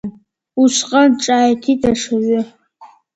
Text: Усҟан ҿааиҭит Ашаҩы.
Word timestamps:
Усҟан 0.61 1.09
ҿааиҭит 1.23 1.81
Ашаҩы. 1.91 2.41